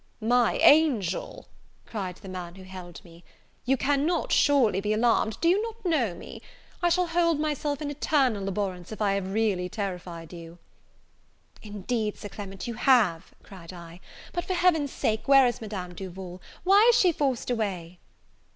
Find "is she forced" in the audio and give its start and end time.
16.91-17.51